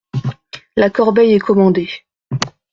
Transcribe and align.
La 0.75 0.89
corbeille 0.89 1.33
est 1.33 1.37
commandée… 1.39 1.87